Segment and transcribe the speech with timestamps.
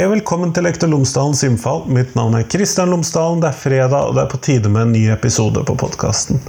[0.00, 1.82] Hei og velkommen til Lektor Lomsdalens innfall.
[1.92, 3.42] Mitt navn er Kristian Lomsdalen.
[3.42, 6.40] Det er fredag, og det er på tide med en ny episode på podkasten.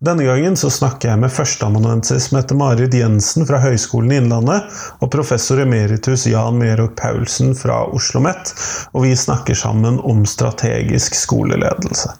[0.00, 5.60] Denne gangen så snakker jeg med førsteamanuensis Mette-Marit Jensen fra Høgskolen i Innlandet og professor
[5.60, 8.54] emeritus Jan Merok Paulsen fra Oslo OsloMet,
[8.96, 12.16] og vi snakker sammen om strategisk skoleledelse.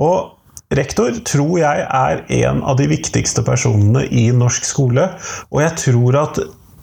[0.00, 0.32] Og
[0.72, 5.10] Rektor tror jeg er en av de viktigste personene i norsk skole,
[5.52, 6.40] og jeg tror at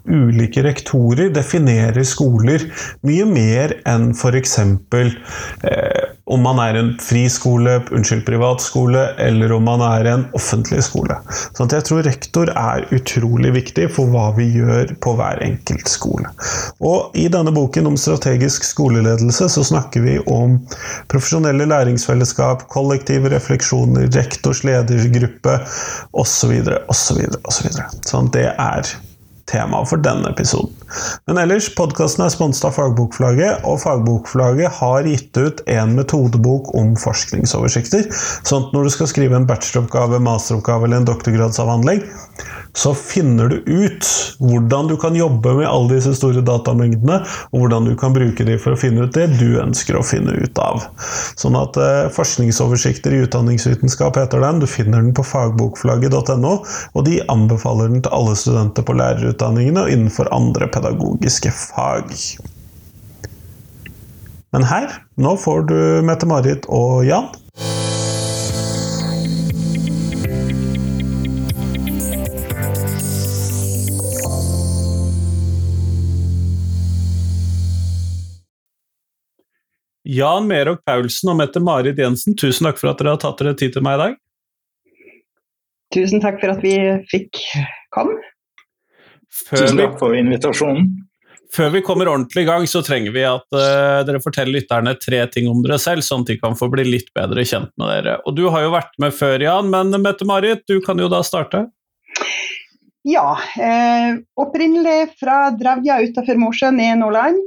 [0.10, 2.66] ulike rektorer definerer skoler
[3.08, 4.58] mye mer enn f.eks.
[4.60, 11.18] Eh, om man er en friskole, unnskyld, privatskole, eller om man er en offentlig skole.
[11.58, 16.32] Sånn jeg tror rektor er utrolig viktig for hva vi gjør på hver enkelt skole.
[16.80, 20.60] Og i denne boken om strategisk skoleledelse så snakker vi om
[21.12, 25.60] profesjonelle læringsfellesskap, kollektive refleksjoner, rektors ledergruppe
[26.12, 26.60] osv.
[26.88, 27.26] osv.
[27.44, 27.74] osv.
[28.08, 28.96] Sånn det er
[29.46, 30.83] tema for denne episoden.
[31.30, 36.94] Men ellers, podkasten er sponset av Fagbokflagget, og Fagbokflagget har gitt ut en metodebok om
[37.00, 38.10] forskningsoversikter.
[38.48, 42.04] Sånn at når du skal skrive en bacheloroppgave, masteroppgave eller en doktorgradsavhandling,
[42.74, 44.08] så finner du ut
[44.42, 47.20] hvordan du kan jobbe med alle disse store datamengdene,
[47.54, 50.34] og hvordan du kan bruke dem for å finne ut det du ønsker å finne
[50.34, 50.82] ut av.
[51.40, 54.64] Sånn at eh, Forskningsoversikter i utdanningsvitenskap heter den.
[54.64, 59.94] Du finner den på fagbokflagget.no, og de anbefaler den til alle studenter på lærerutdanningene og
[59.94, 62.12] innenfor andre pedagogiske fag.
[64.54, 67.32] Men her, nå får du Mette-Marit og Jan.
[80.04, 83.74] Jan Merok Paulsen og Mette-Marit Jensen, tusen takk for at dere har tatt dere tid
[83.74, 84.20] til meg i dag.
[85.96, 86.76] Tusen takk for at vi
[87.10, 87.40] fikk
[87.96, 88.20] komme.
[89.34, 90.92] Før tusen takk for invitasjonen.
[91.54, 95.20] Før vi kommer ordentlig i gang, så trenger vi at uh, dere forteller lytterne tre
[95.30, 98.18] ting om dere selv, sånn at de kan få bli litt bedre kjent med dere.
[98.26, 101.68] Og Du har jo vært med før, Jan, men Mette-Marit, du kan jo da starte.
[103.06, 107.42] Ja, eh, opprinnelig fra Drevja utenfor Mosjøen i Nordland.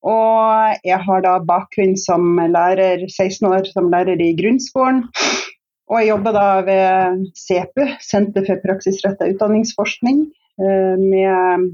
[0.00, 5.04] Og jeg har da bakgrunn som lærer, 16 år som lærer i grunnskolen.
[5.90, 10.24] Og jeg jobber da ved SEPU, Senter for praksisretta utdanningsforskning,
[10.60, 11.66] med,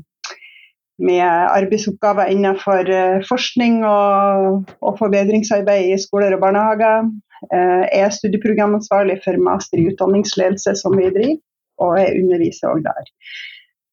[1.09, 7.11] med, arbeidsoppgaver innenfor eh, forskning og, og, forbedringsarbeid i skoler og barnehager.
[7.51, 11.43] Eh, jeg er studieprogramansvarlig for master i utdanningsledelse, som vi driver,
[11.83, 13.13] og jeg underviser òg der.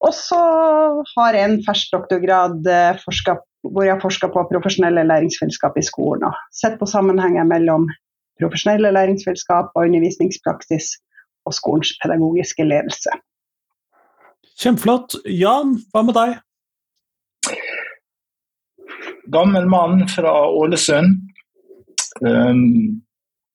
[0.04, 0.40] Og så
[1.14, 2.64] har jeg en fersk doktorgrad
[3.64, 6.26] hvor jeg har forska på profesjonelle læringsfellesskap i skolen.
[6.28, 7.86] og Sett på sammenhenger mellom
[8.40, 10.90] profesjonelle læringsfellesskap og undervisningspraksis
[11.46, 13.14] og skolens pedagogiske ledelse.
[14.60, 15.18] Kjempeflott.
[15.26, 16.34] Jan, hva med deg?
[19.34, 21.20] Gammel mann fra Ålesund.
[22.22, 23.02] Um,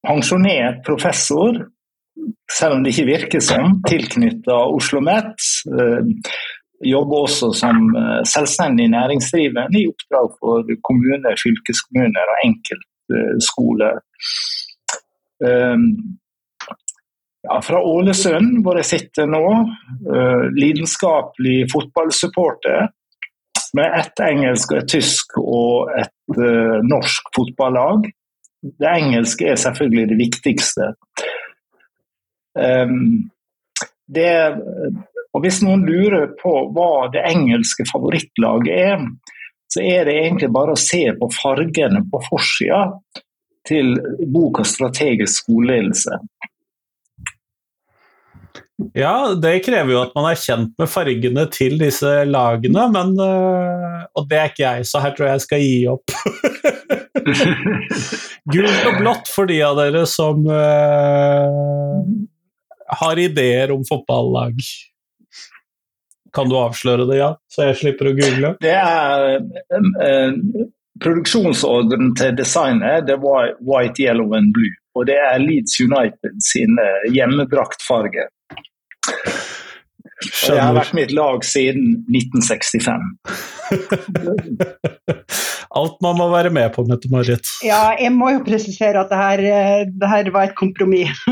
[0.03, 1.61] pensjonert professor,
[2.51, 5.47] selv om det ikke virker som, tilknyttet Oslo OsloMet.
[5.71, 6.17] Um,
[6.85, 13.99] jobber også som eh, selvstendig næringsdrivende i oppdrag for kommuner, fylkeskommuner og enkeltskoler.
[17.41, 19.45] Ja, fra Ålesund, hvor jeg sitter nå,
[20.09, 22.87] Uh, lidenskapelig fotballsupporter.
[23.77, 28.07] Med ett engelsk, et tysk og et uh, norsk fotballag.
[28.63, 30.87] Det engelske er selvfølgelig det viktigste.
[32.55, 33.29] Um,
[34.07, 34.31] det
[35.33, 39.03] og Hvis noen lurer på hva det engelske favorittlaget er,
[39.69, 42.87] så er det egentlig bare å se på fargene på forsida
[43.69, 43.93] til
[44.33, 46.17] boka 'Strategisk skoleledelse'.
[48.95, 54.05] Ja, det krever jo at man er kjent med fargene til disse lagene, men øh,
[54.15, 56.15] Og det er ikke jeg, så her tror jeg jeg skal gi opp.
[58.53, 61.99] Gult og blått for de av dere som uh,
[63.01, 64.57] har ideer om fotballag.
[66.33, 67.29] Kan du avsløre det, ja?
[67.51, 68.55] Så jeg slipper å google?
[68.63, 70.65] Det er uh,
[70.99, 74.73] Produksjonsordren til designet det var white, yellow and blue.
[74.97, 78.27] Og det er Leeds United sine hjemmedraktfarger.
[80.19, 83.03] Og det har vært mitt lag siden 1965.
[85.79, 87.45] Alt man må være med på, Mette-Marit.
[87.63, 91.13] Ja, jeg må jo presisere at det her, eh, det her var et kompromiss.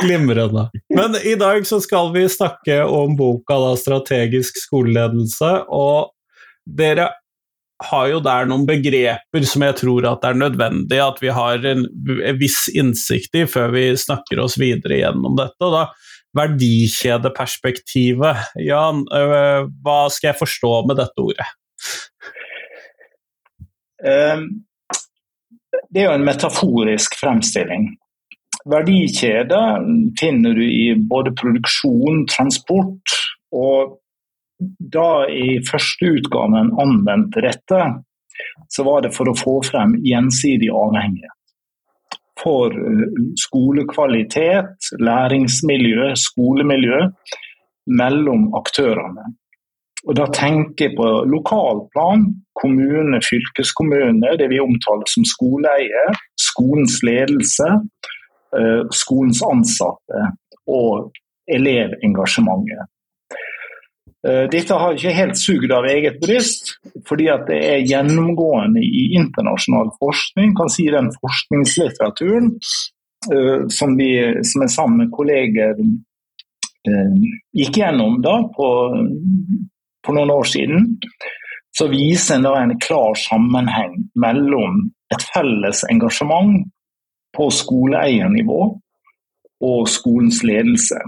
[0.00, 0.68] Glimrende.
[0.94, 5.64] Men i dag så skal vi snakke om boka da, 'Strategisk skoleledelse'.
[5.68, 6.12] Og
[6.66, 7.08] dere
[7.80, 11.64] har jo der noen begreper som jeg tror at det er nødvendig at vi har
[11.70, 11.86] en,
[12.20, 15.64] en viss innsikt i før vi snakker oss videre gjennom dette.
[15.64, 15.84] Og da
[16.38, 18.36] verdikjedeperspektivet.
[18.62, 21.48] Jan, øh, hva skal jeg forstå med dette ordet?
[24.00, 24.44] Um,
[25.90, 27.82] det er jo en metaforisk fremstilling.
[28.70, 29.80] Verdikjeder
[30.20, 33.02] finner du i både produksjon, transport,
[33.52, 33.98] og
[34.78, 37.82] da i første utgaven anvendte dette,
[38.68, 41.36] så var det for å få frem gjensidig avhengighet.
[42.40, 42.72] For
[43.36, 47.02] skolekvalitet, læringsmiljø, skolemiljø
[48.00, 49.34] mellom aktørene.
[50.08, 52.22] Og Da tenker jeg på lokalplan,
[52.56, 57.68] kommune, fylkeskommune, det vi omtaler som skoleeier, skolens ledelse,
[58.56, 60.22] eh, skolens ansatte
[60.66, 61.12] og
[61.52, 62.88] elevengasjementet.
[64.28, 66.74] Eh, dette har ikke helt sugd av eget bryst,
[67.08, 70.54] fordi at det er gjennomgående i internasjonal forskning.
[70.58, 72.52] kan si Den forskningslitteraturen
[73.32, 74.12] eh, som, vi,
[74.44, 75.76] som er sammen med kolleger
[77.52, 78.66] gikk gjennom da på
[80.04, 80.86] på, noen år siden,
[81.76, 86.64] så viser en da en klar sammenheng mellom et felles engasjement
[87.36, 88.60] på skoleeiernivå
[89.70, 90.98] og skolens ledelse.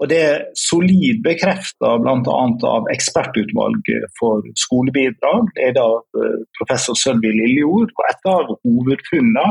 [0.00, 2.36] Og Det er solid bekrefta bl.a.
[2.76, 5.50] av ekspertutvalget for skolebidrag.
[5.56, 5.88] Det er da
[6.20, 7.92] eh, professor Sølvi Lillejord.
[7.98, 9.46] Og et av hovedfunnene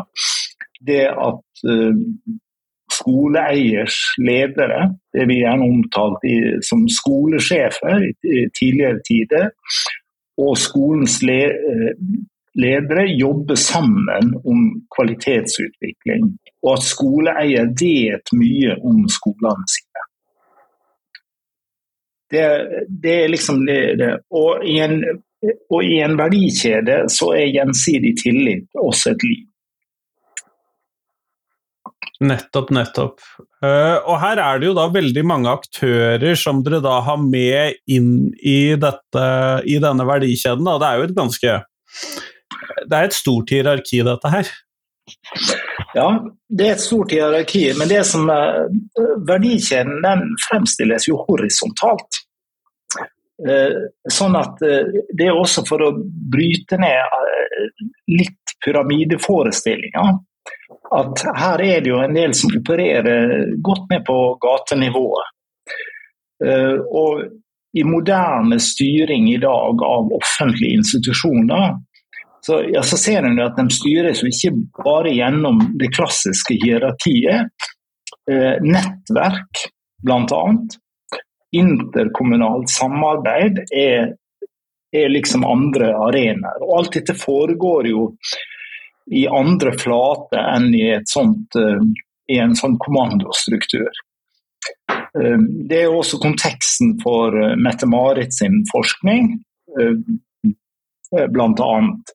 [0.90, 2.02] det at eh,
[2.90, 4.82] skoleeiers ledere,
[5.14, 6.26] det vi gjerne omtalt
[6.66, 9.52] som skolesjefer i tidligere tider,
[10.40, 11.92] og skolens eh,
[12.60, 16.32] ledere jobber sammen om kvalitetsutvikling.
[16.64, 19.89] Og at skoleeier vet mye om skolene sine.
[22.30, 22.46] Det,
[22.90, 24.12] det er liksom det, det.
[24.36, 25.00] Og, i en,
[25.72, 29.46] og i en verdikjede så er gjensidig tillit også et liv.
[32.20, 33.22] Nettopp, nettopp.
[33.64, 37.80] Uh, og her er det jo da veldig mange aktører som dere da har med
[37.92, 39.28] inn i, dette,
[39.64, 40.68] i denne verdikjeden.
[40.68, 40.76] Da.
[40.80, 41.56] Det er jo et ganske
[42.90, 44.52] Det er et stort hierarki, dette her.
[45.96, 46.08] Ja,
[46.50, 48.68] det er et stort hierarki, men det som er,
[49.28, 52.24] verdikjeden den fremstilles jo horisontalt.
[53.40, 57.70] Uh, sånn at uh, det er også for å bryte ned
[58.12, 60.18] litt pyramideforestillinger
[60.96, 65.36] at her er det jo en del som opererer godt ned på gatenivået.
[66.46, 67.26] Eh, og
[67.78, 71.78] i moderne styring i dag av offentlige institusjoner,
[72.42, 74.54] så, ja, så ser en at de styres ikke
[74.84, 77.52] bare gjennom det klassiske hierarkiet.
[78.32, 79.66] Eh, nettverk,
[80.04, 80.44] bl.a.
[81.56, 84.14] Interkommunalt samarbeid er,
[84.96, 86.64] er liksom andre arenaer.
[86.64, 88.12] Og alt dette foregår jo
[89.12, 91.82] i andre flate enn i, sånt, eh,
[92.30, 93.90] i en sånn kommandostruktur.
[95.18, 95.40] Eh,
[95.70, 99.38] det er også konteksten for eh, Mette-Marit sin forskning,
[101.34, 102.14] blant annet.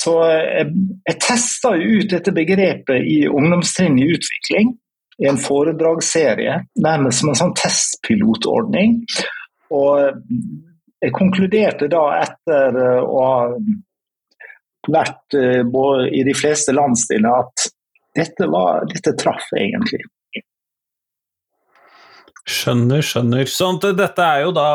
[0.00, 0.70] Så jeg,
[1.08, 4.72] jeg testa ut dette begrepet i Ungdomstrinn i utvikling,
[5.20, 9.00] i en foredragsserie, nærmest som en sånn testpilotordning.
[9.76, 10.22] Og
[11.00, 13.34] jeg konkluderte da etter å ha
[14.88, 17.68] vært uh, i de fleste landsdeler at
[18.16, 20.00] dette, var, dette traff egentlig.
[22.48, 23.44] Skjønner, skjønner.
[23.46, 24.70] Sånn dette er jo da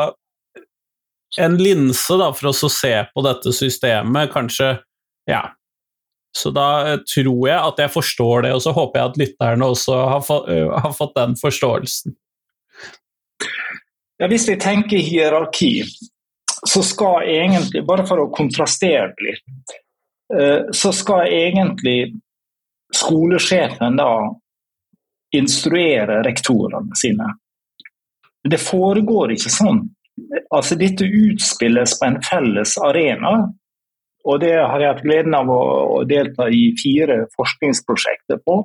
[1.38, 4.76] en linse da, for å se på dette systemet, kanskje
[5.26, 5.48] Ja.
[6.36, 9.68] Så da eh, tror jeg at jeg forstår det, og så håper jeg at lytterne
[9.72, 12.12] også har, uh, har fått den forståelsen.
[14.20, 15.82] Ja, Hvis vi tenker hierarki,
[16.68, 19.76] så skal egentlig, bare for å kontrastere litt
[20.74, 22.16] så skal egentlig
[22.94, 24.34] skolesjefen da
[25.36, 27.34] instruere rektorene sine.
[28.50, 29.82] Det foregår ikke sånn.
[30.54, 33.36] Altså Dette utspilles på en felles arena.
[34.26, 38.58] Og det har jeg hatt gleden av å, delta i fire forskningsprosjekter på.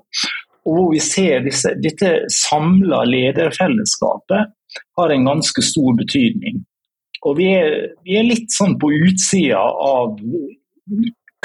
[0.62, 4.54] Og hvor vi ser disse, dette samla lederfellesskapet
[4.98, 6.62] har en ganske stor betydning.
[7.26, 10.18] Og vi er, vi er litt sånn på utsida av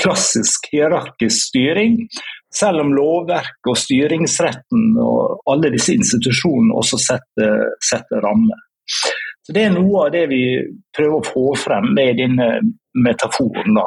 [0.01, 1.99] klassisk hierarkisk styring,
[2.53, 8.61] selv om lovverket og styringsretten og alle disse institusjonene også setter, setter rammer.
[9.47, 10.43] Så Det er noe av det vi
[10.97, 12.49] prøver å få frem med denne
[12.99, 13.77] metaforen.
[13.79, 13.87] da.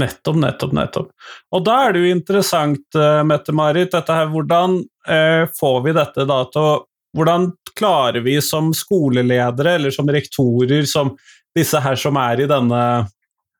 [0.00, 1.10] Nettopp, nettopp, nettopp.
[1.52, 6.26] Og da er det jo interessant, eh, Mette-Marit, dette her, hvordan eh, får vi dette
[6.28, 6.72] da til å
[7.12, 11.10] Hvordan klarer vi som skoleledere eller som rektorer, som
[11.52, 12.78] disse her som er i denne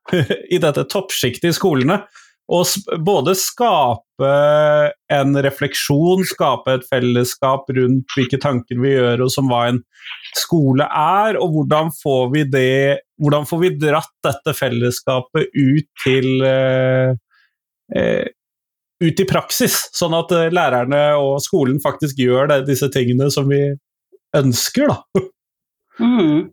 [0.54, 1.98] i dette toppsjiktet i skolene.
[2.48, 2.62] å
[3.04, 9.48] både skape skape en refleksjon, skape et fellesskap rundt hvilke tanker vi gjør, og som
[9.50, 9.80] hva en
[10.38, 16.42] skole er, og hvordan får vi det Hvordan får vi dratt dette fellesskapet ut til
[16.42, 17.12] eh,
[17.94, 18.24] eh,
[18.98, 23.46] ut i praksis, sånn at eh, lærerne og skolen faktisk gjør det, disse tingene som
[23.46, 23.60] vi
[24.34, 25.22] ønsker, da.
[26.02, 26.50] Mm.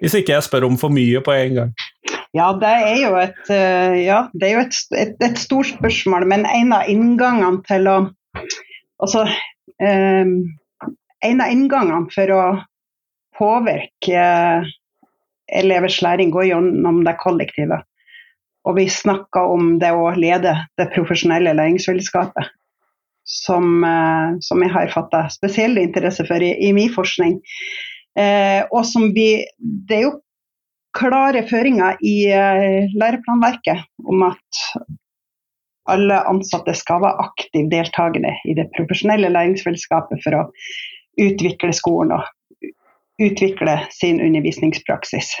[0.00, 1.76] Hvis ikke jeg spør om for mye på en gang.
[2.36, 6.46] Ja, det er jo et, eh, ja, er jo et, et, et stort spørsmål, men
[6.46, 7.98] en av inngangene til å
[9.00, 9.22] Altså
[9.80, 10.32] um,
[11.24, 12.42] En av inngangene for å
[13.40, 14.24] påvirke
[15.48, 17.80] elevers læring går gjennom det kollektive.
[18.68, 22.52] Og vi snakker om det å lede det profesjonelle læringsfellesskapet.
[23.24, 27.38] Som, uh, som jeg har fatta spesiell interesse for i, i min forskning.
[28.18, 30.16] Eh, og som vi Det er jo
[30.96, 34.62] klare føringer i uh, læreplanverket om at
[35.90, 40.42] alle ansatte skal være aktivt deltakende i det profesjonelle læringsfellesskapet for å
[41.20, 42.70] utvikle skolen og
[43.20, 45.32] utvikle sin undervisningspraksis.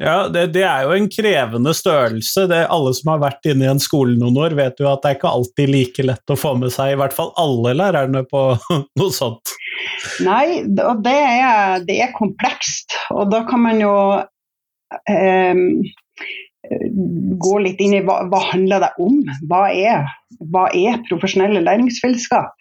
[0.00, 2.46] Ja, det, det, er jo en krevende størrelse.
[2.50, 5.10] Det, alle som har vært inne i en skole noen år, vet jo at det
[5.10, 8.44] er ikke alltid like lett å få med seg i hvert fall alle lærerne på
[9.00, 9.54] noe sånt.
[10.24, 12.96] Nei, og det er, det er komplekst.
[13.14, 13.94] Og da kan man jo
[15.10, 15.62] eh,
[17.42, 19.20] gå litt inn i hva, hva handler det om?
[19.50, 20.08] Hva er,
[20.52, 22.52] hva er profesjonelle læringsfellesskap?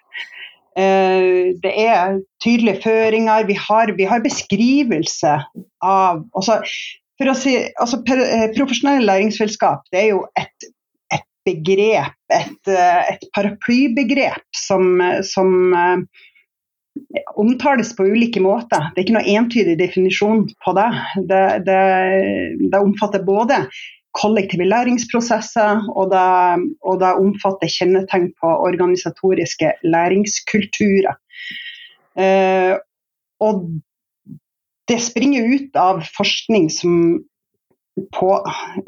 [0.79, 3.47] Eh, det er tydelige føringer.
[3.47, 5.35] Vi har, vi har beskrivelse
[5.83, 6.61] av altså,
[7.21, 10.67] for å si, altså, eh, Profesjonelle læringsfellesskap det er jo et,
[11.13, 14.97] et begrep, et, eh, et, paraplybegrep som,
[15.27, 16.01] som uh,
[17.39, 18.89] omtales på ulike måter.
[18.91, 20.89] Det er ikke noe entydig definisjon på det.
[21.29, 21.81] Det, det,
[22.73, 23.61] det omfatter både
[24.17, 26.25] kollektive læringsprosesser, og det,
[26.83, 31.15] og det omfatter kjennetegn på organisatoriske læringskulturer.
[32.19, 32.73] Eh,
[33.41, 33.63] og
[34.89, 36.95] det springer ut av forskning som,
[38.17, 38.31] på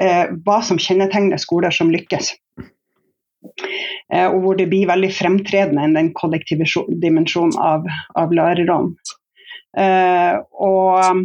[0.01, 2.33] eh, hva som kjennetegner skoler som lykkes.
[4.13, 6.67] Eh, og hvor det blir veldig fremtredende enn den kollektive
[7.03, 7.87] dimensjonen av,
[8.19, 8.93] av lærerne.
[9.77, 11.23] Eh, og um,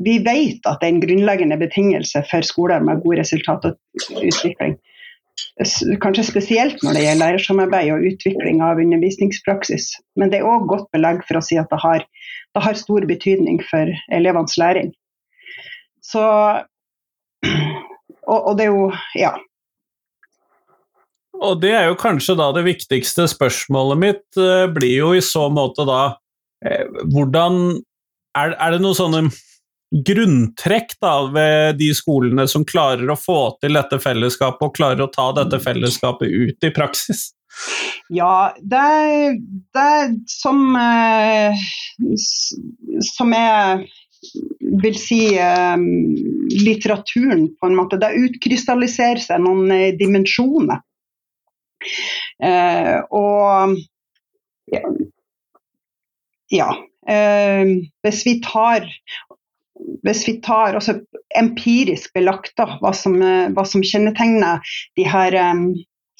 [0.00, 4.78] vi vet at det er en grunnleggende betingelse for skoler med god utvikling.
[6.00, 9.92] Kanskje spesielt når det gjelder lærersamarbeid og utvikling av undervisningspraksis.
[10.16, 12.06] Men det er òg godt belegg for å si at det har
[12.54, 14.92] det har stor betydning for elevenes læring.
[16.02, 16.24] Så
[18.30, 19.34] og, og, det er jo Ja.
[21.40, 25.46] Og det er jo kanskje da det viktigste spørsmålet mitt uh, blir jo i så
[25.48, 26.00] måte da
[26.66, 27.78] eh, Hvordan
[28.36, 29.22] er, er, det noen sånne
[30.06, 35.10] grunntrekk da ved de skolene som klarer å få til dette fellesskapet, og klarer å
[35.10, 37.30] ta dette fellesskapet ut i praksis?
[38.08, 39.38] Ja, det,
[39.72, 41.54] det som, eh,
[43.16, 43.88] som jeg
[44.82, 45.76] vil si eh,
[46.64, 48.00] litteraturen, på en måte.
[48.02, 50.82] Det utkrystalliserer seg noen eh, dimensjoner.
[53.10, 53.76] og
[56.50, 56.68] ja,
[58.04, 58.86] hvis vi tar
[60.06, 60.78] hvis vi tar
[61.38, 64.60] empirisk belagt da, hva, som, hva som kjennetegner
[64.96, 65.36] de her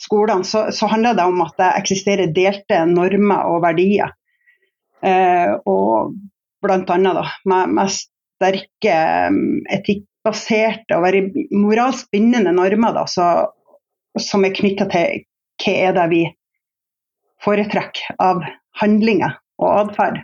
[0.00, 4.14] skolene, så, så, handler det om at det eksisterer delte normer og verdier.
[5.04, 6.14] Eh, og
[6.64, 8.96] blant annet da, med, med sterke
[9.28, 13.28] um, etikkbaserte og veldig moralsk bindende normer da, så,
[14.20, 15.24] som er knytta til
[15.60, 16.22] hva er det vi
[17.44, 18.42] foretrekker av
[18.80, 20.22] handlinger og atferd.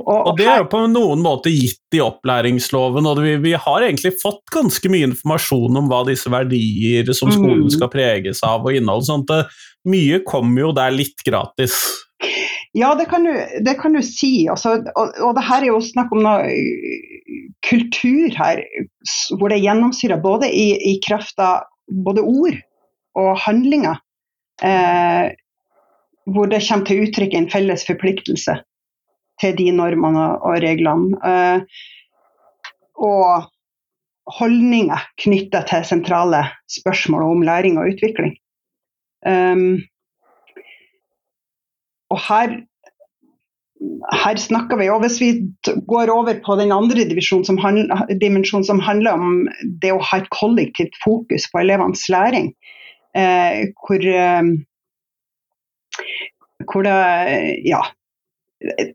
[0.00, 3.84] Og, og, det er jo på noen måte gitt i opplæringsloven, og vi, vi, har
[3.84, 7.74] egentlig fått ganske mye informasjon om hva disse verdier som skolen mm.
[7.76, 9.06] skal preges av og innhold.
[9.08, 9.54] sånn at
[9.86, 11.76] Mye kommer jo der litt gratis.
[12.74, 14.48] Ja, det kan du, det kan du si.
[14.50, 16.42] Altså, og, og, det her er jo snakk om noe
[17.66, 18.64] kultur her,
[19.38, 21.68] hvor det gjennomsyrer både i, i kraft av
[22.06, 22.58] både ord
[23.16, 24.02] og handlinger.
[24.64, 25.30] Eh,
[26.34, 28.56] hvor det kommer til uttrykk en felles forpliktelse
[29.40, 31.18] til de normene og reglene.
[31.20, 31.82] Eh,
[32.96, 33.50] og
[34.38, 38.34] holdninger knytta til sentrale spørsmål om læring og utvikling.
[39.26, 39.82] Um,
[42.10, 42.52] og her,
[44.22, 45.30] her snakker vi, og Hvis vi
[45.88, 47.44] går over på den andre dimensjonen
[48.64, 49.48] som, som, handler om
[49.82, 52.52] det å ha et kollektivt fokus på elevenes læring,
[53.16, 54.42] eh, hvor, eh,
[56.70, 56.96] hvor det
[57.66, 57.82] ja,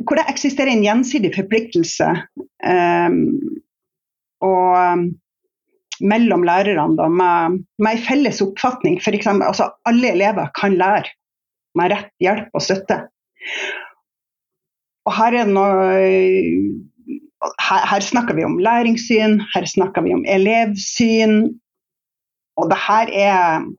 [0.06, 2.08] hvor det eksisterer en gjensidig forpliktelse.
[2.66, 3.20] Um,
[4.42, 5.08] og
[6.02, 9.00] mellom lærerne da, med, med en felles oppfatning.
[9.02, 9.28] F.eks.
[9.28, 11.14] Altså, alle elever kan lære
[11.78, 12.98] med rett hjelp og støtte.
[15.08, 15.84] Og her er noe
[17.42, 21.38] her, her, snakker vi om læringssyn, her snakker vi om elevsyn.
[22.60, 23.70] Og det her er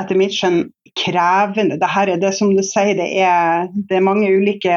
[0.00, 0.64] etter mitt skjønn
[0.98, 1.78] krevende.
[1.80, 4.76] Det her er det som du sier, det er, det er mange ulike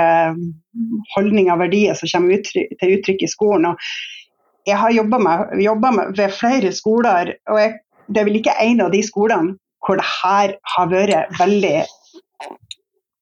[1.15, 3.69] holdninger og verdier som kommer uttrykk, til uttrykk i skolen.
[3.71, 7.75] Og jeg har jobba ved flere skoler, og jeg,
[8.07, 11.75] det er vel ikke en av de skolene hvor det her har vært veldig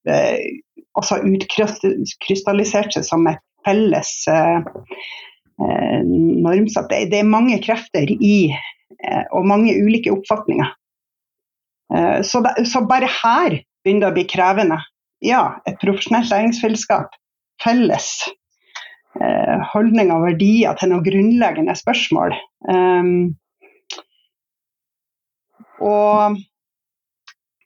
[0.07, 0.43] eh,
[0.95, 4.69] også utkrystallisert seg som et felles eh,
[5.59, 6.87] eh normsatt.
[6.91, 10.71] Det, det, er mange krefter i, eh, og mange ulike oppfatninger.
[11.95, 14.79] Eh, så, det, så, bare her begynner det å bli krevende.
[15.23, 17.13] Ja, et profesjonelt læringsfellesskap.
[17.63, 18.09] Felles
[19.21, 22.35] eh, holdninger og verdier til noen grunnleggende spørsmål.
[22.67, 23.35] Um,
[25.83, 26.39] og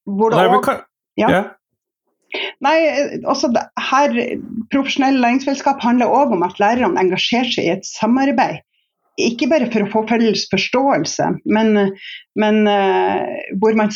[0.08, 0.68] hvor det òg
[1.18, 1.44] ja.
[2.62, 2.76] Nei,
[3.26, 3.50] altså
[3.90, 4.14] her,
[4.74, 8.62] Profesjonelle læringsfellesskap handler òg om at lærerne engasjerer seg i et samarbeid.
[9.18, 11.68] Ikke bare for å få felles forståelse, men,
[12.38, 13.22] men uh,
[13.58, 13.90] hvor man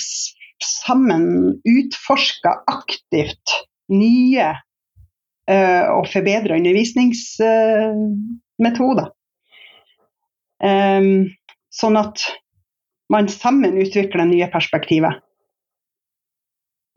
[0.62, 3.50] sammen utforsker aktivt
[3.94, 4.56] nye
[5.51, 9.08] uh, og forbedra undervisningsmetoder.
[10.62, 11.30] Uh, um,
[11.74, 12.22] sånn at
[13.12, 15.13] man sammen utvikler nye perspektiver.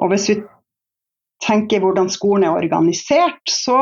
[0.03, 0.37] Og hvis vi
[1.45, 3.79] tenker hvordan skolen er organisert, så,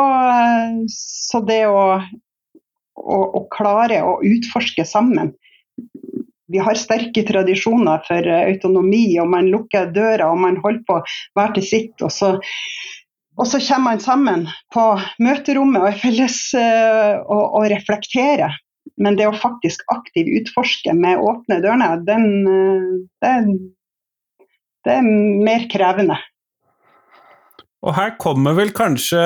[0.93, 2.01] så det å,
[3.03, 5.33] å, å, klare å utforske sammen
[6.53, 10.99] Vi har sterke tradisjoner for autonomi, og man lukker døra og man holder på
[11.39, 11.95] hver til sitt.
[12.03, 12.35] og så
[13.41, 14.43] og så kommer man sammen
[14.75, 14.83] på
[15.25, 18.59] møterommet og er felles uh, og, og reflekterer.
[19.01, 22.19] Men det å faktisk aktivt utforske med åpne dørene, det,
[23.25, 26.19] det, er mer krevende.
[27.83, 29.23] Og her kommer vel kanskje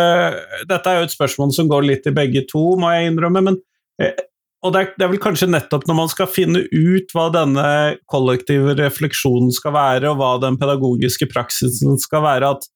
[0.68, 3.44] Dette er jo et spørsmål som går litt i begge to, må jeg innrømme.
[3.50, 3.60] men
[4.02, 4.16] eh,
[4.64, 7.66] og det er, det er, vel kanskje nettopp når man skal finne ut hva denne
[8.10, 12.66] kollektive refleksjonen skal være, og hva den pedagogiske praksisen skal være, at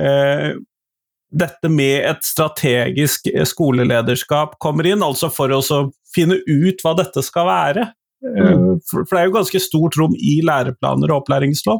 [0.00, 0.48] eh,
[1.30, 5.60] dette med et strategisk skolelederskap kommer inn, altså for å
[6.10, 7.90] finne ut hva dette skal være.
[8.20, 8.82] Mm.
[8.84, 11.78] for, for det er jo ganske stort rom i læreplaner og opplæringslov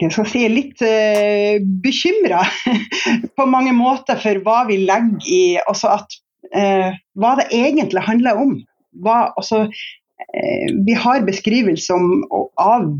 [0.00, 2.42] jeg skal si, litt uh, eh, bekymra
[3.38, 6.16] på mange måter for hva vi legger i altså at,
[6.54, 8.56] uh, Hva det egentlig handler om.
[9.04, 12.24] Hva, altså, uh, vi har beskrivelse om,
[12.60, 12.90] av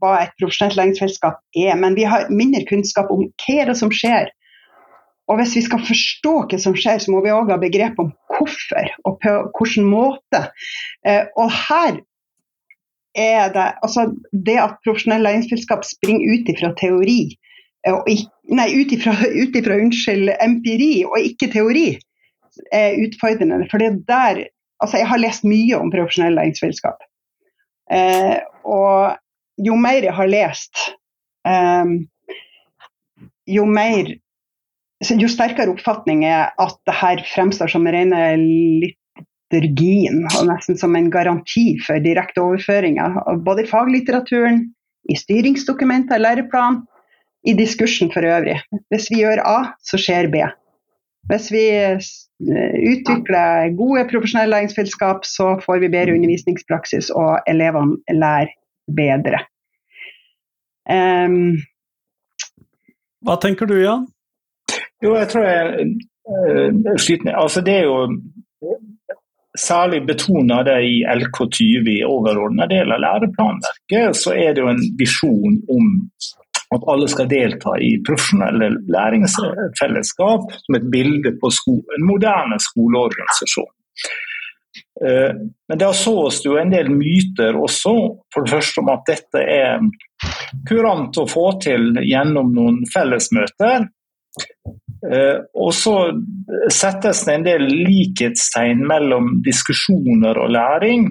[0.00, 3.90] hva et profesjonelt læringsfellesskap er, men vi har mindre kunnskap om hva er det som
[3.90, 4.30] skjer.
[5.30, 8.12] Og hvis vi skal forstå hva som skjer, så må vi òg ha begrep om
[8.36, 10.44] hvorfor og på hvilken måte.
[11.38, 12.00] og her
[13.18, 14.06] er det altså
[14.46, 17.22] det at profesjonelle læringsfellesskap springer ut ifra teori
[17.88, 18.08] og,
[18.52, 21.88] Nei, ut ifra, ut ifra unnskyld, empiri og ikke teori,
[22.74, 23.68] er utfordrende.
[23.70, 24.48] For det er der
[24.80, 27.02] Altså, jeg har lest mye om profesjonelle læringsfellesskap.
[27.92, 29.18] Eh, og
[29.60, 30.80] jo mer jeg har lest,
[31.44, 31.90] eh,
[33.44, 34.08] jo mer
[35.20, 38.99] jo sterkere oppfatning er at det her fremstår som rene litt
[39.50, 44.74] liturgien, og nesten som en garanti for direkte overføringer Både i faglitteraturen,
[45.10, 46.82] i styringsdokumenter, i læreplan,
[47.46, 48.60] i diskursen for øvrig.
[48.90, 50.44] Hvis vi gjør A, så skjer B.
[51.30, 51.98] Hvis vi eh,
[52.92, 58.54] utvikler gode profesjonelle læringsfellesskap, så får vi bedre undervisningspraksis, og elevene lærer
[58.96, 59.44] bedre.
[60.90, 61.60] Um,
[63.24, 64.06] Hva tenker du, Jan?
[65.04, 65.90] Jo, jeg tror jeg
[66.28, 68.20] uh, sliter Altså, det er jo
[69.58, 74.84] særlig betoner det i LK20 i overordna del av læreplanverket, så er det jo en
[74.98, 75.90] visjon om
[76.70, 83.72] at alle skal delta i profesjonelle læringsfellesskap som et bilde på en moderne skoleorganisasjon.
[85.06, 85.32] Eh,
[85.68, 87.94] men det sås jo en del myter også,
[88.30, 89.82] for det første om at dette er
[90.68, 93.88] kurant å få til gjennom noen fellesmøter.
[95.00, 95.94] Eh, og så
[96.68, 101.06] settes det en del likhetstegn mellom diskusjoner og læring,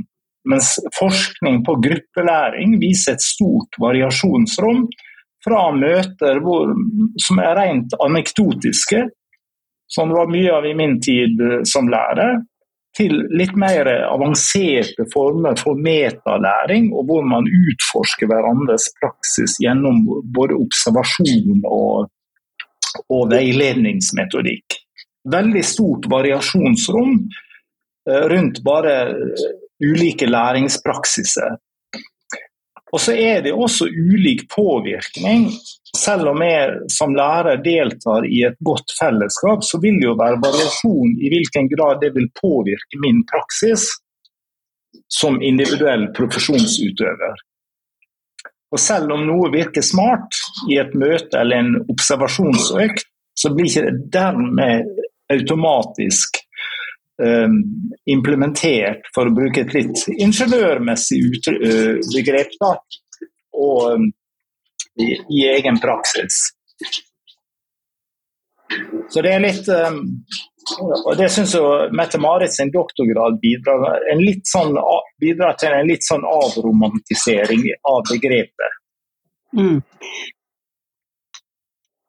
[0.49, 4.86] mens forskning på gruppelæring viser et stort variasjonsrom
[5.43, 6.69] fra møter hvor,
[7.25, 9.08] som er rent anekdotiske,
[9.89, 12.43] som det var mye av i min tid eh, som lærer,
[12.97, 20.02] til litt mer avanserte former for metalæring, og hvor man utforsker hverandres praksis gjennom
[20.36, 22.10] både observasjon og
[23.10, 24.80] og veiledningsmetodikk.
[25.30, 27.19] Veldig stort variasjonsrom.
[28.10, 29.13] rundt bare
[29.86, 31.58] ulike læringspraksiser.
[32.91, 35.49] Og så er det også ulik påvirkning.
[35.97, 40.41] Selv om jeg som lærer deltar i et godt fellesskap, så vil det jo være
[40.41, 43.86] variasjon i hvilken grad det vil påvirke min praksis
[45.10, 47.45] som individuell profesjonsutøver.
[48.69, 50.38] Og selv om noe virker smart
[50.69, 53.08] i et møte eller en observasjonsøkt,
[53.39, 54.89] så blir ikke det dermed
[55.32, 56.38] automatisk
[57.23, 57.58] um,
[58.10, 61.21] implementert, for å bruke et litt ingeniørmessig
[62.13, 62.73] begrep, da,
[63.55, 64.08] og, um,
[64.99, 66.41] i, i, egen praksis.
[69.10, 70.03] Så det er litt um,
[71.06, 71.56] og Det syns
[71.95, 74.02] Mette-Marit sin doktorgrad bidrar,
[74.50, 74.76] sånn,
[75.22, 78.78] bidrar, til en litt sånn avromantisering av begrepet.
[79.58, 79.80] Mm.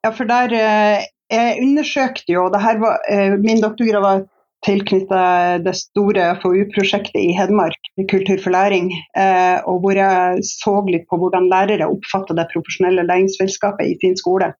[0.05, 4.23] Ja, for der eh, Jeg undersøkte jo var, eh, Min doktorgrad var
[4.65, 11.07] tilknyttet det store FoU-prosjektet i Hedmark, Kultur for læring, eh, og hvor jeg så litt
[11.09, 14.51] på hvordan lærere oppfatter det profesjonelle læringsfellesskapet i sin skole.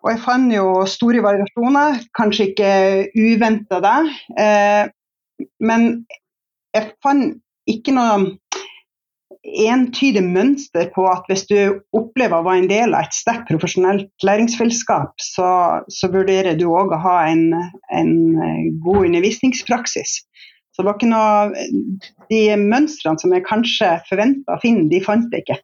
[0.00, 2.70] Og jeg fant jo store variasjoner, kanskje ikke
[3.20, 3.98] uventa det.
[4.40, 4.84] Eh,
[5.60, 5.90] men
[6.74, 7.36] jeg fant
[7.68, 8.30] ikke noe
[9.40, 11.56] entydig mønster på at hvis du
[11.96, 15.50] opplever å være en del av et sterkt profesjonelt læringsfellesskap, så,
[15.88, 17.48] så vurderer du òg å ha en,
[17.96, 18.12] en,
[18.84, 20.20] god undervisningspraksis.
[20.70, 21.64] Så det var ikke noe
[22.30, 25.58] De mønstrene som jeg kanskje forventa å finne, de fant jeg ikke.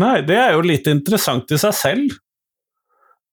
[0.00, 2.16] Nei, det er jo litt interessant i seg selv.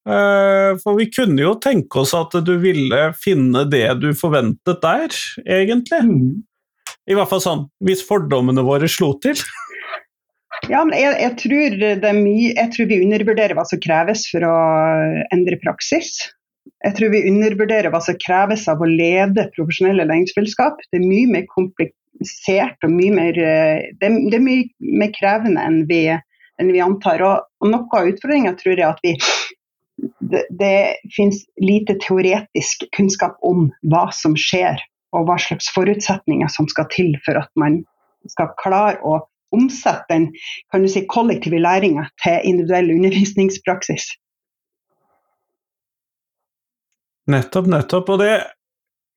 [0.04, 5.16] Uh, for vi kunne jo tenke oss at du ville finne det du forventet der,
[5.44, 6.02] egentlig.
[6.04, 6.42] Mm.
[7.08, 9.40] I hvert fall sånn hvis fordommene våre slo til.
[10.72, 14.54] Ja, men jeg, jeg, tror jeg, tror vi undervurderer hva som kreves for å
[15.36, 16.14] endre praksis.
[16.86, 20.80] Jeg tror vi undervurderer hva som kreves av å lede profesjonelle læringsfellesskap.
[20.92, 25.64] Det er mye mer komplisert og mye mer, eh, det det er mye mer krevende
[25.68, 26.06] enn vi,
[26.62, 27.24] enn vi antar.
[27.26, 29.18] Og, og noe av utfordringa tror jeg at vi
[30.20, 34.82] det, det finnes lite teoretisk kunnskap om hva som skjer,
[35.14, 37.84] og hva slags forutsetninger som skal til for at man
[38.32, 39.20] skal klare å
[39.54, 40.32] omsette den
[40.74, 44.10] kan du si, kollektive læringa til individuell undervisningspraksis.
[47.30, 48.10] Nettopp, nettopp.
[48.16, 48.32] Og det,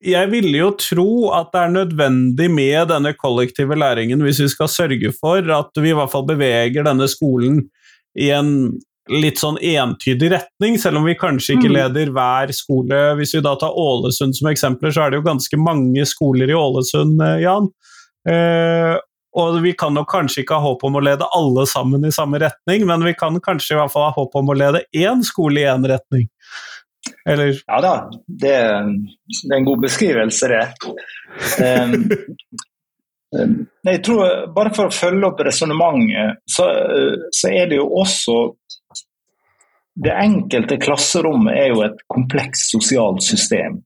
[0.03, 4.69] jeg ville jo tro at det er nødvendig med denne kollektive læringen hvis vi skal
[4.69, 7.63] sørge for at vi i hvert fall beveger denne skolen
[8.17, 8.51] i en
[9.07, 11.75] litt sånn entydig retning, selv om vi kanskje ikke mm.
[11.77, 12.97] leder hver skole.
[13.19, 16.57] Hvis vi da tar Ålesund som eksempler, så er det jo ganske mange skoler i
[16.57, 17.69] Ålesund, eh, Jan.
[18.27, 18.97] Eh,
[19.37, 22.41] og vi kan nok kanskje ikke ha håp om å lede alle sammen i samme
[22.41, 25.61] retning, men vi kan kanskje i hvert fall ha håp om å lede én skole
[25.61, 26.27] i én retning.
[27.29, 27.53] Eller?
[27.67, 27.93] Ja da,
[28.27, 28.55] det,
[29.27, 30.63] det, er en god beskrivelse, det.
[31.61, 32.07] Um,
[33.83, 36.67] jeg tror, Bare for å følge opp resonnementet, så,
[37.35, 38.37] så, er det jo også
[39.97, 43.79] det enkelte klasserommet er jo et komplekst sosialt system.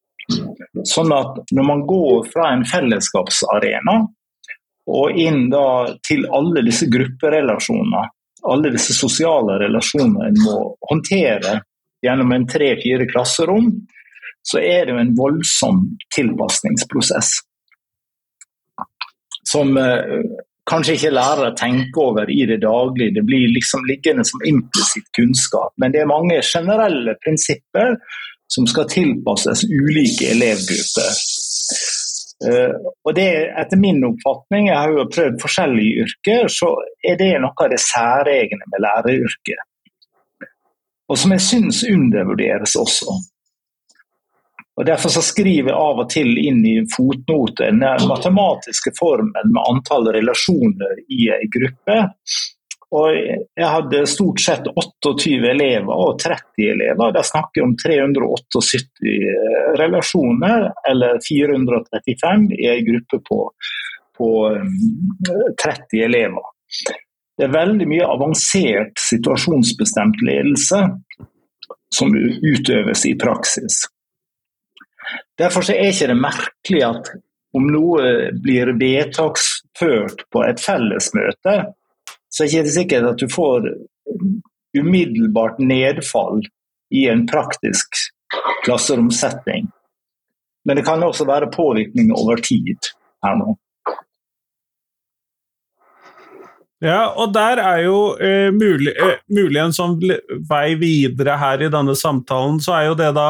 [0.87, 3.95] Sånn at når man går fra en fellesskapsarena
[4.91, 8.03] og inn da til alle disse grupperelasjonene,
[8.51, 10.57] alle disse sosiale relasjonene en må
[10.89, 11.61] håndtere
[12.05, 13.71] gjennom en tre-fire klasserom,
[14.41, 15.83] så er det jo en voldsom
[16.15, 17.33] tilpasningsprosess.
[19.51, 20.23] Som eh,
[20.69, 23.15] kanskje ikke lærere tenker over i det daglige.
[23.17, 25.73] Det blir liksom liggende som implisitt kunnskap.
[25.77, 27.97] Men det er mange generelle prinsipper
[28.51, 31.11] som skal tilpasses ulike elevgrupper.
[32.41, 32.73] Uh,
[33.05, 33.27] og det
[33.61, 36.71] Etter min oppfatning, jeg har jo prøvd forskjellige yrker, så
[37.05, 39.67] er det noe av det særegne med læreryrket.
[41.11, 43.17] Og som jeg syns undervurderes også.
[44.79, 49.61] Og Derfor så skriver jeg av og til inn i fotnoter den matematiske formen med
[49.67, 51.97] antall relasjoner i en gruppe.
[52.91, 57.13] Og jeg hadde stort sett 28 elever og 30 elever.
[57.15, 59.13] Der snakker jeg om 378
[59.79, 63.39] relasjoner, eller 435 i en gruppe på,
[64.17, 66.51] på 30 um, elever.
[67.41, 70.83] Det er veldig mye avansert situasjonsbestemt ledelse
[71.89, 73.79] som utøves i praksis.
[75.41, 77.09] Derfor er det ikke merkelig at
[77.57, 78.11] om noe
[78.43, 81.55] blir vedtaksført på et fellesmøte,
[82.29, 83.65] så er det ikke sikkert at du får
[84.77, 86.45] umiddelbart nedfall
[86.93, 88.03] i en praktisk
[88.67, 89.65] klasseromsetning.
[90.61, 92.93] Men det kan også være påvirkning over tid
[93.25, 93.57] her nå.
[96.81, 99.99] Ja, og der er jo eh, mulig, eh, mulig en sånn
[100.49, 103.29] vei videre her i denne samtalen, så er jo det da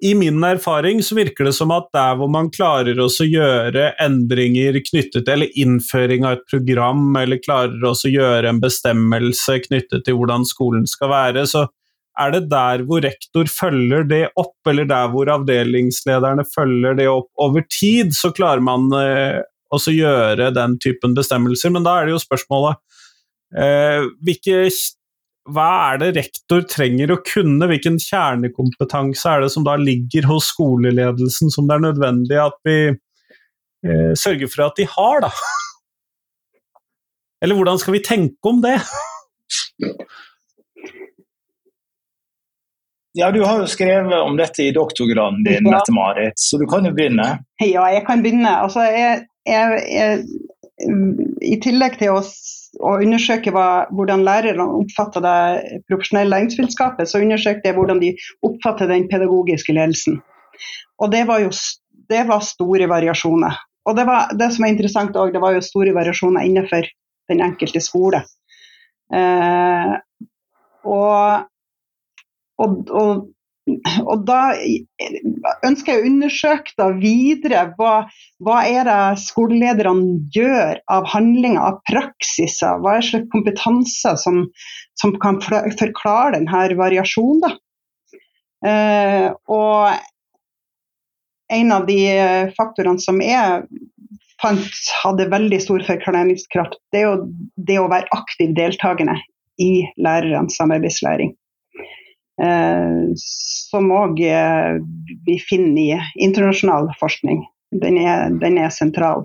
[0.00, 4.78] i min erfaring så virker det som at der hvor man klarer å gjøre endringer
[4.84, 10.18] knyttet til eller innføring av et program, eller klarer å gjøre en bestemmelse knyttet til
[10.18, 11.66] hvordan skolen skal være, så
[12.20, 17.28] er det der hvor rektor følger det opp, eller der hvor avdelingslederne følger det opp.
[17.42, 19.42] Over tid, så klarer man eh,
[19.74, 21.72] også gjøre den typen bestemmelser.
[21.74, 22.78] Men da er det jo spørsmålet
[23.56, 24.62] eh, hvilke
[25.46, 27.68] hva er det rektor trenger å kunne?
[27.70, 32.78] Hvilken kjernekompetanse er det som da ligger hos skoleledelsen som det er nødvendig at vi
[32.90, 35.30] eh, sørger for at de har, da?
[37.44, 38.78] Eller hvordan skal vi tenke om det?
[43.16, 45.78] Ja, Du har jo skrevet om dette i doktorgraden din, ja.
[45.78, 47.28] Mette-Marit, så du kan jo begynne.
[47.62, 48.50] Ja, jeg kan begynne.
[48.66, 50.24] Altså, jeg, jeg, jeg,
[51.46, 52.20] I tillegg til å
[52.84, 58.12] å undersøke hva, hvordan lærerne oppfatter det profesjonelle læringsfellesskapet, så undersøkte jeg hvordan de
[58.46, 60.20] oppfatter den pedagogiske ledelsen.
[61.00, 61.52] Og det var jo
[62.10, 63.56] det var store variasjoner.
[63.86, 66.86] Og det, var, det som er interessant òg, det var jo store variasjoner innenfor
[67.30, 68.22] den enkelte skole.
[69.14, 69.94] Eh,
[70.86, 71.46] og,
[72.62, 73.26] og, og
[73.66, 74.40] og da
[75.66, 77.94] ønsker jeg å undersøke da videre hva,
[78.46, 82.78] hva er det skolelederne gjør av handlinger, av praksiser.
[82.82, 84.44] Hva er slags kompetanse som,
[85.00, 87.42] som kan forklare denne variasjonen.
[87.42, 87.50] Da.
[88.66, 89.90] Eh, og
[91.56, 92.00] en av de
[92.56, 93.66] faktorene som jeg
[94.42, 97.16] fant hadde veldig stor forklaringskraft, det er jo
[97.68, 99.16] det å være aktiv deltakende
[99.62, 101.32] i lærernes samarbeidslæring.
[102.42, 104.76] Eh, som òg eh,
[105.24, 107.46] vi finner i internasjonal forskning.
[107.80, 109.24] Den er, den er sentral.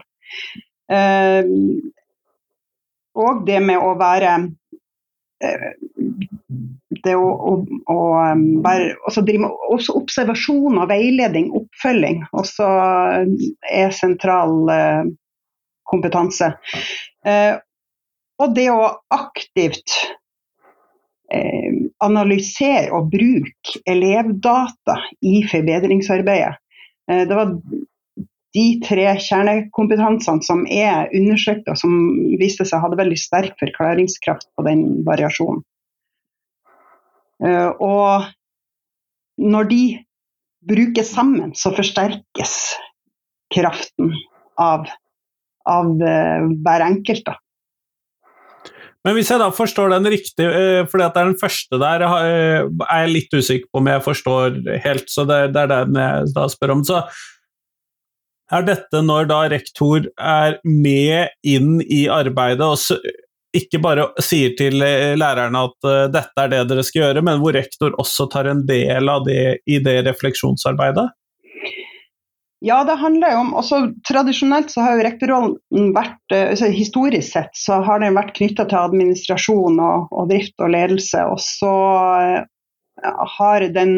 [0.91, 1.43] Eh,
[3.19, 4.37] og det med å være
[7.01, 7.51] det å, å,
[7.91, 7.97] å
[8.63, 12.67] være, også, drive, også observasjon og veiledning, oppfølging, også
[13.71, 14.69] er sentral
[15.89, 16.51] kompetanse.
[18.37, 19.97] og det å aktivt
[22.01, 26.57] analysere og bruke elevdata i forbedringsarbeidet.
[27.09, 27.55] Eh, det var
[28.51, 31.97] de tre kjernekompetansene som er undersøkt og som
[32.41, 35.63] viste seg hadde veldig sterk forklaringskraft på den variasjonen.
[37.45, 38.27] Eh, og
[39.41, 39.83] når de
[40.67, 42.57] brukes sammen, så forsterkes
[43.51, 44.11] kraften
[44.61, 44.85] av,
[45.65, 47.23] av hver enkelt.
[47.25, 47.40] Da.
[49.05, 52.03] Men hvis jeg da forstår den riktig, for fordi at det er den første der,
[52.05, 55.97] uh, er jeg litt usikker på om jeg forstår helt, så det, det er den
[55.97, 56.83] jeg da spør om.
[56.85, 57.01] Så
[58.51, 63.07] er dette når da rektor er med inn i arbeidet og
[63.57, 67.55] ikke bare sier til eh, lærerne at dette er det dere skal gjøre, men hvor
[67.55, 71.09] rektor også tar en del av det i det refleksjonsarbeidet?
[72.61, 77.33] Ja, det handler jo om også Tradisjonelt så har jo rektorrollen vært eh, altså Historisk
[77.33, 81.23] sett så har den vært knytta til administrasjon og, og, drift og ledelse.
[81.25, 83.95] Og så uh, har den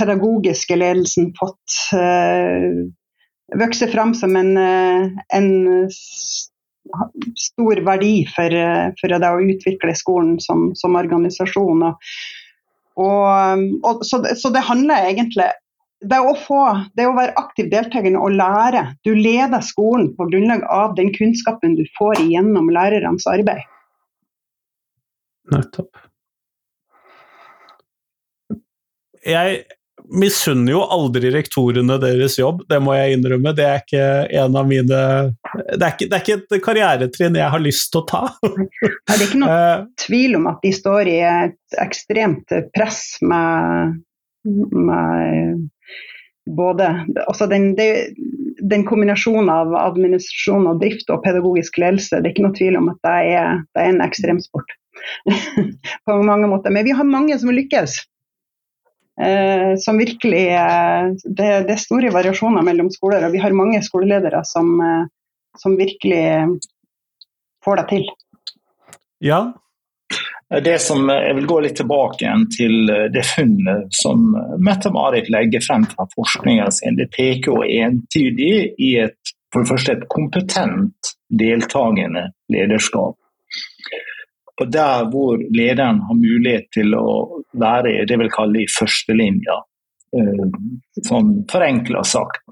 [0.00, 2.88] pedagogiske ledelsen fått uh,
[3.60, 5.48] vokse fram som en, en
[7.36, 8.54] stor verdi for,
[9.00, 11.82] for det å utvikle skolen som, som organisasjon.
[13.00, 15.50] Og, og så, så, det handler egentlig
[16.00, 16.60] det å, få,
[16.96, 18.84] det å være aktiv deltakende og lære.
[19.04, 23.66] Du leder skolen på grunnlag av den kunnskapen du får gjennom lærernes arbeid.
[25.50, 26.06] Nettopp.
[29.26, 29.60] Jeg
[30.10, 33.52] misunner jo aldri rektorene deres jobb, det må jeg innrømme.
[33.56, 34.04] Det er ikke
[34.40, 35.00] en av mine
[35.76, 38.22] Det er ikke, det er ikke et karrieretrinn jeg har lyst til å ta.
[38.40, 44.00] det er ikke noe eh, tvil om at de står i et ekstremt press med
[46.50, 46.86] både
[47.26, 48.14] altså den, det,
[48.58, 52.92] den, kombinasjonen av administrasjon og drift og pedagogisk ledelse, det er ikke noe tvil om
[52.92, 54.76] at det er, det er en ekstremsport.
[56.06, 56.72] på mange måter.
[56.74, 58.00] Men vi har mange som lykkes.
[59.20, 63.82] Eh, som virkelig eh, det, det, er store variasjoner mellom skoler, og vi har mange
[63.84, 65.02] skoleledere som, eh,
[65.60, 66.22] som virkelig
[67.64, 68.06] får det til.
[69.20, 69.42] Ja,
[70.58, 75.84] det som Jeg vil gå litt tilbake igjen til det funnet som Mette-Marit legger frem
[75.86, 76.98] fra forskninga sin.
[76.98, 83.14] Det peker jo entydig i et, for det første et kompetent, deltakende lederskap.
[84.60, 89.56] Og Der hvor lederen har mulighet til å være det jeg vil kalle i førstelinja,
[90.18, 90.48] eh,
[91.06, 92.42] sånn forenkla sagt.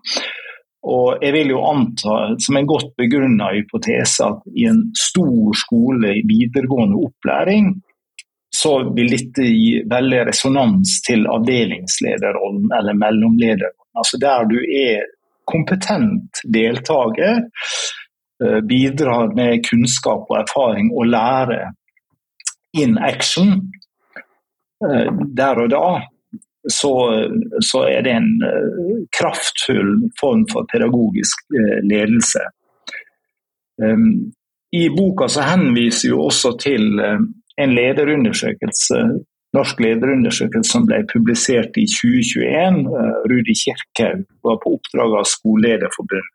[0.89, 6.15] Og jeg vil jo anta, som en godt begrunna hypotese, at i en stor skole
[6.15, 7.75] i videregående opplæring,
[8.61, 13.90] så vil dette gi veldig resonans til avdelingslederrollen eller mellomlederrollen.
[13.99, 15.05] Altså der du er
[15.47, 17.44] kompetent deltaker,
[18.44, 21.71] eh, bidrar med kunnskap og erfaring og lærer
[22.83, 23.55] in action
[24.83, 25.07] eh,
[25.38, 25.87] der og da,
[26.68, 26.92] så,
[27.62, 28.33] så er det en
[29.14, 31.47] kraftfull form for pedagogisk
[31.87, 32.42] ledelse.
[34.77, 36.99] I boka henviser jo også til
[37.59, 39.03] en lederundersøkelse,
[39.57, 42.81] norsk lederundersøkelse som ble publisert i 2021.
[42.87, 46.35] Eh, Rudi Kirkhaug var på oppdrag av Skolelederforbundet.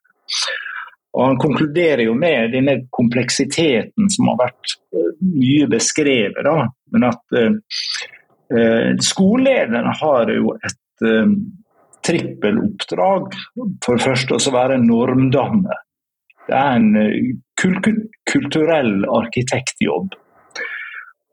[1.13, 6.41] Og Han konkluderer jo med denne kompleksiteten som har vært eh, mye beskrevet.
[6.45, 6.67] Da.
[6.93, 11.35] Men at eh, skolelederne har jo et eh,
[12.03, 13.37] trippeloppdrag.
[13.85, 15.85] For det første å være normdanner.
[16.43, 17.37] Det er en
[18.27, 20.17] kulturell arkitektjobb.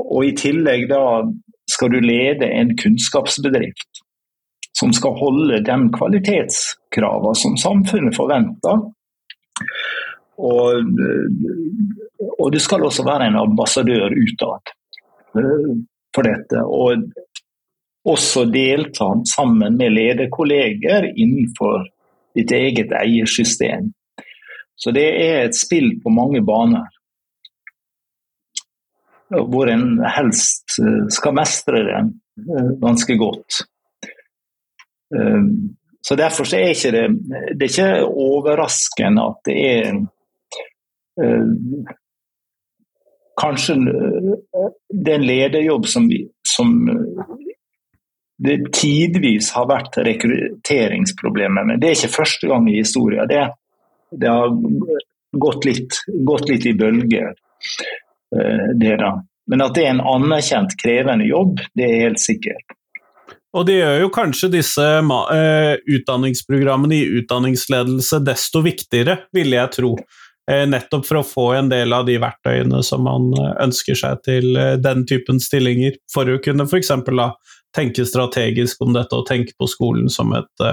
[0.01, 1.03] Og i tillegg da
[1.71, 4.03] skal du lede en kunnskapsbedrift
[4.81, 8.85] som skal holde de kvalitetskravene som samfunnet forventer.
[10.41, 10.93] Og,
[12.39, 14.73] og, du skal også være en ambassadør utad
[15.35, 16.63] for dette.
[16.65, 17.05] Og
[18.09, 21.85] også delta sammen med lederkolleger innenfor
[22.39, 23.91] ditt eget eiersystem.
[24.81, 26.89] Så det er et spill på mange baner
[29.31, 33.61] hvor en helst eh, skal mestre det eh, ganske godt.
[35.17, 35.45] Eh,
[36.03, 37.07] så Derfor så er ikke det,
[37.61, 39.99] det er ikke overraskende at det er
[43.37, 46.07] kanskje det er en lederjobb som,
[46.47, 46.71] som
[48.41, 51.83] det tidvis har vært rekrutteringsproblemer med.
[51.83, 53.29] Det er ikke første gang i historien.
[53.29, 53.43] Det,
[54.23, 54.57] det har
[55.45, 57.35] gått litt, gått litt i bølger.
[58.37, 59.15] Eh, det da.
[59.51, 62.77] Men at det er en anerkjent, krevende jobb, det er helt sikkert.
[63.51, 69.97] Og det gjør jo kanskje disse uh, utdanningsprogrammene i utdanningsledelse desto viktigere, ville jeg tro.
[70.47, 74.55] Uh, nettopp for å få en del av de verktøyene som man ønsker seg til
[74.85, 76.93] den typen stillinger, for å kunne f.eks.
[77.75, 80.67] tenke strategisk om dette og tenke på skolen som et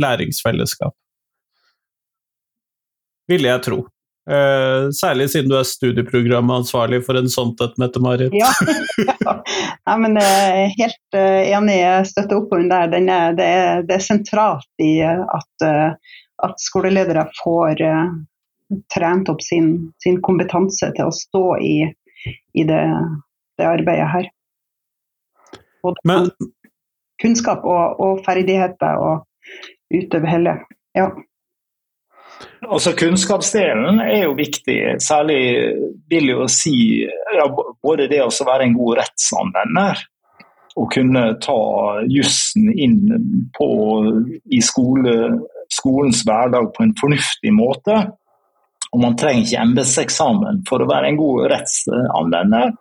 [0.00, 0.92] læringsfellesskap.
[3.32, 3.80] Ville jeg tro.
[4.30, 8.34] Uh, særlig siden du er studieprogramansvarlig for en sånt et, Mette-Marit.
[8.36, 8.50] ja,
[9.02, 9.32] ja.
[9.88, 12.92] ja, men jeg er helt uh, enig, jeg støtter opp om der.
[12.92, 13.00] det,
[13.46, 15.66] er, det er sentralt i at,
[16.46, 17.82] at skoleledere får
[18.94, 21.74] trent opp sin, sin, kompetanse til å stå i,
[22.54, 22.84] i det,
[23.58, 24.30] det, arbeidet her.
[25.82, 26.30] Både men,
[27.22, 29.26] kunnskap og, og ferdigheter og
[29.90, 30.54] utøve hele.
[30.96, 31.10] Ja.
[32.70, 34.78] Altså Kunnskapsdelen er jo viktig.
[35.02, 35.40] Særlig
[36.10, 37.46] vil jeg si ja,
[37.82, 40.02] både det å være en god rettsanvender
[40.78, 41.60] og kunne ta
[42.08, 43.00] jussen inn
[43.56, 43.68] på,
[44.54, 45.14] i skole,
[45.72, 47.96] skolens hverdag på en fornuftig måte.
[48.90, 52.72] Og man trenger ikke embetseksamen for å være en god rettsanvender.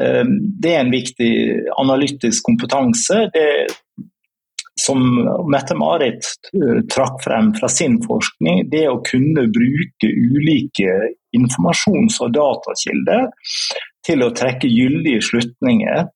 [0.00, 0.32] Eh,
[0.64, 1.32] det er en viktig
[1.80, 3.26] analytisk kompetanse.
[3.34, 3.46] Det
[4.80, 5.00] som
[5.50, 10.96] Mette-Marit eh, trakk frem fra sin forskning, det å kunne bruke ulike
[11.36, 13.28] informasjons- og datakilder
[14.06, 16.08] til å trekke gyldige slutninger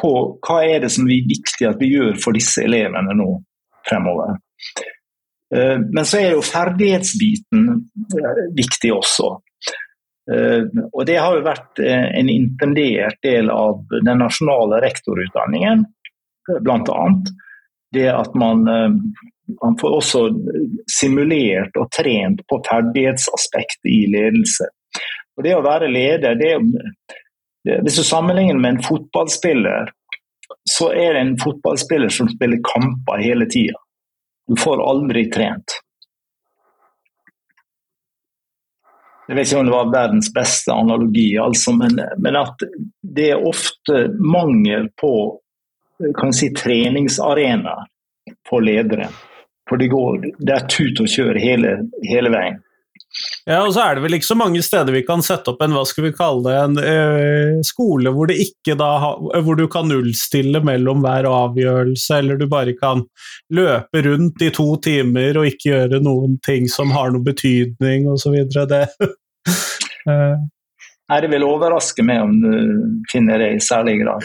[0.00, 3.28] på hva er det som er viktig at vi gjør for disse elevene nå
[3.88, 4.38] fremover.
[5.54, 9.38] Eh, men så er jo ferdighetsbiten eh, viktig også.
[10.22, 15.82] Og Det har jo vært en intendert del av den nasjonale rektorutdanningen,
[16.62, 17.00] bl.a
[17.92, 18.94] det at man, eh,
[19.62, 20.22] man, får også
[20.98, 24.68] simulert og trent på ferdighetsaspektet i ledelse.
[25.36, 26.54] Og det å være leder, det,
[27.62, 29.92] Hvis du sammenligner med en fotballspiller,
[30.70, 33.78] så er det en fotballspiller som spiller kamper hele tida.
[34.48, 35.78] Du får aldri trent.
[39.28, 42.64] Jeg vet ikke om det var verdens beste analogi, altså, men, men, at
[43.00, 45.12] det er ofte mangel på
[46.18, 47.76] kan si, treningsarena
[48.48, 49.08] for ledere.
[49.68, 51.76] For det, går, det er tut og kjør hele,
[52.08, 52.60] hele, veien.
[53.46, 55.74] Ja, og så er det vel ikke så mange steder vi kan sette opp en
[55.76, 58.90] hva skal vi kalle det, en øh, skole hvor, da,
[59.44, 63.04] hvor du kan nullstille mellom hver avgjørelse, eller du bare kan
[63.54, 68.38] løpe rundt i to timer og ikke gjøre noen ting som har noen betydning osv.
[68.48, 68.84] Det
[71.20, 72.54] det vil overraske meg om du
[73.12, 74.24] finner det i særlig grad.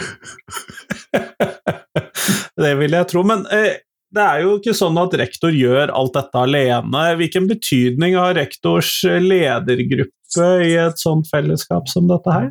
[2.64, 3.24] det vil jeg tro.
[3.28, 3.82] Men eh,
[4.16, 7.04] det er jo ikke sånn at rektor gjør alt dette alene.
[7.20, 12.50] Hvilken betydning har rektors ledergruppe i et sånt fellesskap som dette her?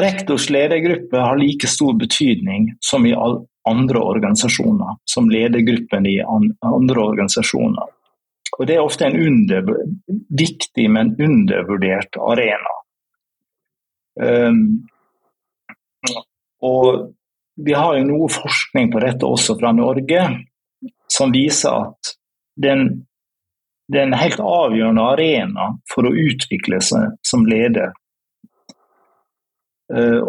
[0.00, 3.14] rektors ledergruppe har like stor betydning som i
[3.68, 7.84] andre organisasjoner, som ledergruppen i andre organisasjoner.
[8.56, 9.66] Og Det er ofte en under,
[10.38, 12.74] viktig, men undervurdert arena.
[14.20, 14.88] Um,
[16.64, 17.14] og
[17.58, 20.20] Vi har jo noe forskning på dette også fra Norge,
[21.10, 22.12] som viser at
[22.54, 22.84] den,
[23.90, 27.90] en helt avgjørende arena for å utvikle seg som leder.
[29.90, 30.22] Uh,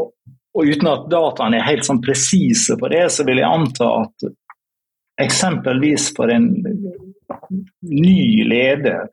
[0.58, 4.30] og Uten at dataene er helt sånn presise på det, så vil jeg anta at
[5.22, 6.50] eksempelvis for en
[7.82, 9.08] ny leder,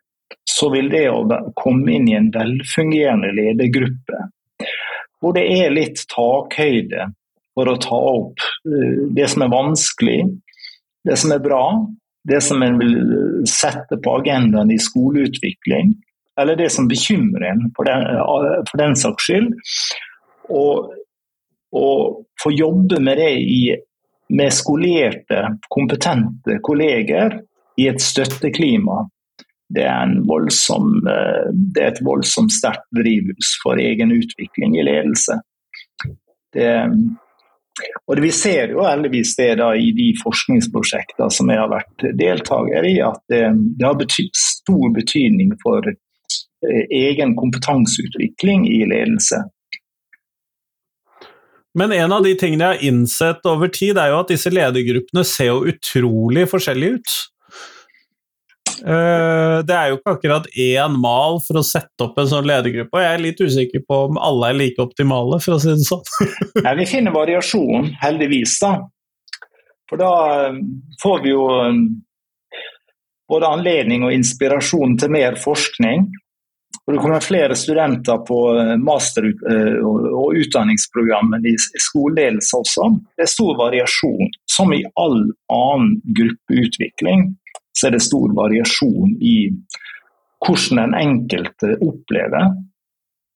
[0.46, 1.22] så vil det å
[1.58, 4.24] komme inn i en velfungerende ledergruppe,
[5.20, 7.10] hvor det er litt takhøyde
[7.56, 10.18] for å ta opp eh, det som er vanskelig,
[11.06, 11.62] det som er bra,
[12.26, 12.96] det som en vil
[13.48, 15.94] sette på agendaen i skoleutvikling,
[16.40, 18.04] eller det som bekymrer en for den,
[18.68, 19.52] for den saks skyld.
[20.52, 20.90] Og,
[21.72, 23.60] og få jobbe med det i,
[24.36, 25.42] med skolerte,
[25.72, 27.38] kompetente kolleger
[27.76, 29.04] i et støtteklima,
[29.74, 35.40] det er, voldsom, eh, det er et voldsomt sterkt drivhus for egen utvikling i ledelse.
[36.54, 36.70] Det,
[38.06, 42.86] og Vi ser jo heldigvis det da i de forskningsprosjektene som jeg har vært deltaker
[42.88, 43.42] i, at det,
[43.76, 49.42] det har bety stor betydning for eh, egen kompetanseutvikling i ledelse.
[51.76, 55.26] Men en av de tingene jeg har innsett over tid, er jo at disse ledergruppene
[55.28, 57.16] ser jo utrolig forskjellige ut.
[58.86, 62.94] Eh, det er jo ikke akkurat én mal for å sette opp en sånn ledergruppe,
[62.94, 65.88] og jeg er litt usikker på om alle er like optimale, for å si det
[65.88, 66.04] sånn.
[66.66, 68.76] Nei, vi finner variasjon, heldigvis, da.
[69.90, 70.12] For da
[70.44, 70.60] eh,
[71.02, 71.80] får vi jo eh,
[73.26, 76.06] både anledning og inspirasjon til mer forskning.
[76.86, 78.36] Og det kommer flere studenter på
[78.78, 82.86] master- og utdanningsprogrammet i skoleledelse også.
[83.18, 87.32] Det er stor variasjon, som i all annen gruppeutvikling
[87.76, 89.36] så er det stor variasjon i
[90.46, 92.44] hvordan den enkelte opplever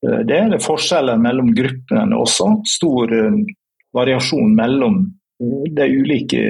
[0.07, 0.41] eh, det.
[0.51, 2.51] Det er forskjeller mellom gruppene også.
[2.69, 3.41] Stor eh,
[3.97, 5.03] variasjon mellom
[5.43, 6.45] eh, de ulike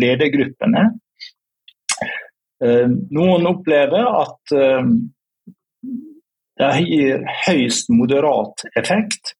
[0.00, 0.90] ledergruppene.
[2.62, 4.52] Noen opplever at
[6.62, 9.32] det gir høyst moderat effekt,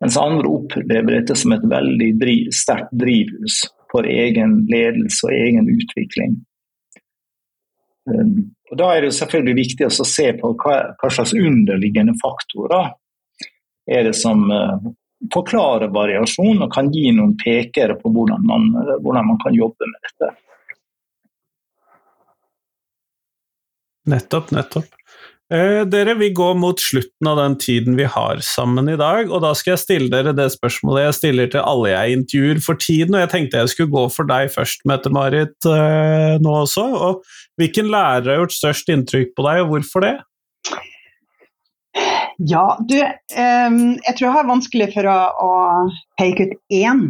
[0.00, 3.58] mens andre opplever dette som et veldig sterkt drivhus
[3.92, 6.38] for egen ledelse og egen utvikling.
[8.08, 10.76] Um, og Da er det selvfølgelig viktig å se på hva,
[11.10, 12.94] slags underliggende faktorer
[13.90, 14.78] er det som uh,
[15.34, 18.70] forklarer variasjon og kan gi noen pekere på hvordan man,
[19.02, 20.30] hvordan man kan jobbe med dette.
[24.10, 24.99] Nettopp, nettopp.
[25.50, 29.40] Eh, dere, vi går mot slutten av den tiden vi har sammen i dag, og
[29.42, 33.16] da skal jeg stille dere det spørsmålet jeg stiller til alle jeg intervjuer for tiden,
[33.16, 36.84] og jeg tenkte jeg skulle gå for deg først, Mette-Marit, eh, nå også.
[36.94, 37.24] Og
[37.58, 40.12] hvilken lærer har gjort størst inntrykk på deg, og hvorfor det?
[42.46, 43.74] Ja, du, eh,
[44.06, 45.50] jeg tror jeg har vanskelig for å, å
[46.20, 47.08] peke ut én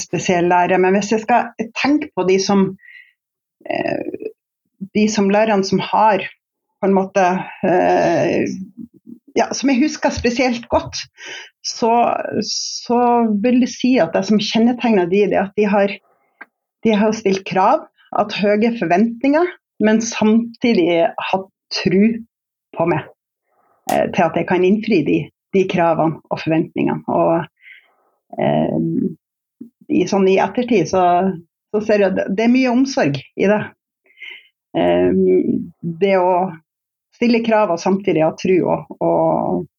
[0.00, 2.64] spesiell lærer, men hvis jeg skal tenke på de som
[3.68, 4.32] eh,
[4.96, 6.24] de som lærerne som har
[6.80, 7.24] på en måte
[7.66, 8.48] eh,
[9.38, 11.04] ja, Som jeg husker spesielt godt,
[11.62, 11.92] så,
[12.42, 13.00] så
[13.42, 15.94] vil det si at det som kjennetegner de, det er at de har,
[16.86, 19.46] de har stilt krav, hatt høye forventninger,
[19.84, 22.02] men samtidig hatt tro
[22.74, 23.04] på meg
[23.92, 25.18] eh, til at jeg kan innfri de,
[25.54, 27.04] de kravene og forventningene.
[27.06, 28.78] Og eh,
[29.88, 31.04] i, sånn i ettertid så,
[31.70, 33.60] så ser jeg at det er mye omsorg i det.
[34.78, 35.22] Eh,
[36.00, 36.32] det å
[37.18, 38.78] stille krav og samtidig ha tro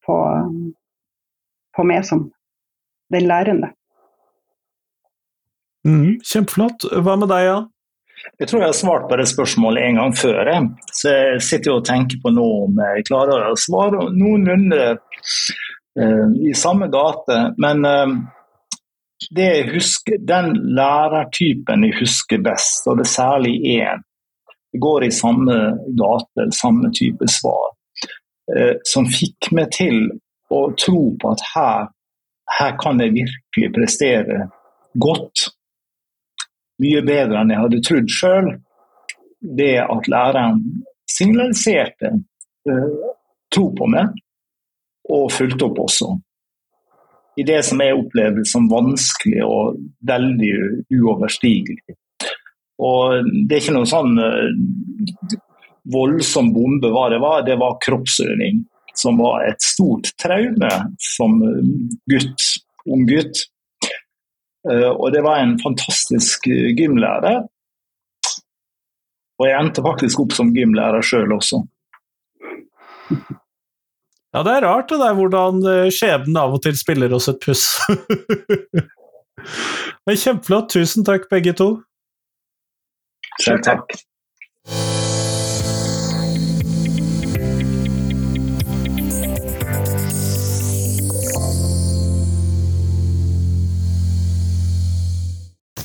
[0.05, 0.19] på,
[1.75, 2.27] på meg som
[3.13, 3.71] den lærende.
[5.87, 6.89] Mm, kjempeflott.
[6.99, 7.69] Hva med deg, Jan?
[8.39, 10.49] Jeg tror jeg har svart på det spørsmålet en gang før.
[10.91, 16.53] Så jeg sitter og tenker på nå om jeg klarer å svare noenlunde uh, i
[16.57, 17.39] samme gate.
[17.63, 18.17] Men uh,
[19.35, 24.05] det jeg husker, den lærertypen jeg husker best, og det er særlig én,
[24.77, 25.57] går i samme
[25.97, 27.71] gate, samme type svar,
[28.55, 30.09] eh, som fikk meg til
[30.53, 31.89] å tro på at her,
[32.59, 34.39] her kan jeg virkelig prestere
[34.93, 35.49] godt.
[36.79, 38.49] Mye bedre enn jeg hadde trodd sjøl.
[39.39, 40.63] Det at læreren
[41.09, 42.13] signaliserte
[42.69, 42.89] eh,
[43.53, 44.13] tro på meg,
[45.09, 46.11] og fulgte opp også.
[47.39, 50.53] I det som jeg opplevde som vanskelig og veldig
[50.91, 51.95] uoverstigelig.
[52.79, 55.37] Og det er ikke noen sånn uh,
[55.91, 58.65] voldsom bombe hva det var, det var kroppsøving.
[58.99, 60.69] som var et stort traume
[60.99, 61.37] som
[62.11, 62.43] gutt,
[62.89, 63.45] ung gutt.
[64.67, 67.45] Eh, og det var en fantastisk gymlærer.
[69.39, 71.63] Og jeg endte faktisk opp som gymlærer sjøl også.
[74.29, 77.63] Ja, det er rart det der hvordan skjebnen av og til spiller oss et puss.
[80.05, 80.69] Men kjempeflott.
[80.69, 81.71] Tusen takk, begge to.
[83.41, 84.98] Selv takk.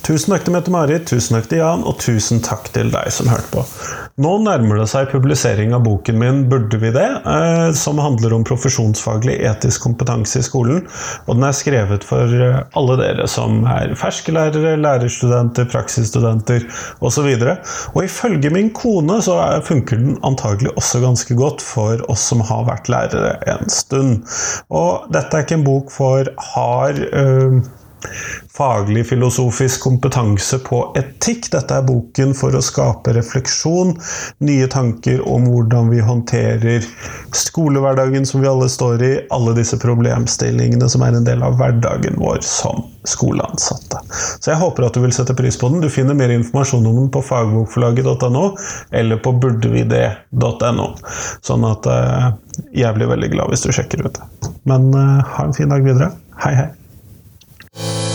[0.05, 3.49] Tusen takk til Mette-Marit, tusen takk til Jan, og tusen takk til deg som hørte
[3.55, 3.63] på.
[4.21, 8.45] Nå nærmer det seg publisering av boken min 'Burde vi det?', eh, som handler om
[8.45, 10.83] profesjonsfaglig etisk kompetanse i skolen.
[11.27, 16.67] Og den er skrevet for eh, alle dere som er ferskelærere, lærerstudenter, praksisstudenter
[17.01, 17.25] osv.
[17.25, 17.57] Og, så
[17.95, 22.69] og ifølge min kone så funker den antagelig også ganske godt for oss som har
[22.69, 24.29] vært lærere en stund.
[24.69, 27.65] Og dette er ikke en bok for hard øh,
[28.55, 31.51] faglig filosofisk kompetanse på etikk.
[31.53, 33.95] Dette er boken for å skape refleksjon,
[34.45, 36.87] nye tanker om hvordan vi håndterer
[37.35, 42.19] skolehverdagen som vi alle står i, alle disse problemstillingene som er en del av hverdagen
[42.21, 44.01] vår som skoleansatte.
[44.41, 45.83] Så jeg håper at du vil sette pris på den.
[45.85, 48.45] Du finner mer informasjon om den på fagbokforlaget.no
[48.97, 50.89] eller på burdevide.no.
[51.45, 52.31] Sånn at uh,
[52.73, 54.55] jeg blir veldig glad hvis du sjekker ut det.
[54.69, 56.15] Men uh, ha en fin dag videre.
[56.41, 56.71] Hei, hei.
[57.77, 58.14] you